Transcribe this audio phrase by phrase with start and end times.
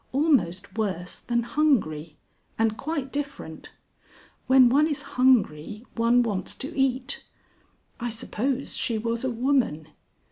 [0.13, 2.17] "Almost worse than Hungry,
[2.57, 3.69] and quite different.
[4.47, 7.23] When one is hungry one wants to eat.
[7.99, 9.89] I suppose she was a woman.